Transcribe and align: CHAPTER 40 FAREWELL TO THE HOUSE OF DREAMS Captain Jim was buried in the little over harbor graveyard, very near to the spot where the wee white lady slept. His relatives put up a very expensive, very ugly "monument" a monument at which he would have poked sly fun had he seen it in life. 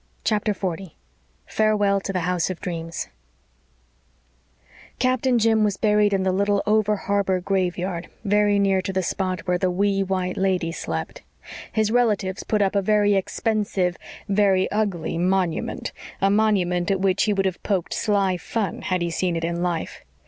CHAPTER 0.23 0.55
40 0.55 0.95
FAREWELL 1.45 1.99
TO 2.01 2.11
THE 2.11 2.21
HOUSE 2.21 2.49
OF 2.49 2.59
DREAMS 2.59 3.09
Captain 4.97 5.37
Jim 5.37 5.63
was 5.63 5.77
buried 5.77 6.11
in 6.11 6.23
the 6.23 6.31
little 6.31 6.63
over 6.65 6.95
harbor 6.95 7.39
graveyard, 7.39 8.07
very 8.25 8.57
near 8.57 8.81
to 8.81 8.91
the 8.91 9.03
spot 9.03 9.41
where 9.41 9.59
the 9.59 9.69
wee 9.69 10.01
white 10.01 10.37
lady 10.37 10.71
slept. 10.71 11.21
His 11.71 11.91
relatives 11.91 12.41
put 12.41 12.63
up 12.63 12.75
a 12.75 12.81
very 12.81 13.13
expensive, 13.13 13.95
very 14.27 14.71
ugly 14.71 15.19
"monument" 15.19 15.91
a 16.19 16.31
monument 16.31 16.89
at 16.89 16.99
which 16.99 17.25
he 17.25 17.33
would 17.33 17.45
have 17.45 17.61
poked 17.61 17.93
sly 17.93 18.37
fun 18.37 18.81
had 18.81 19.03
he 19.03 19.11
seen 19.11 19.35
it 19.35 19.43
in 19.43 19.61
life. 19.61 20.03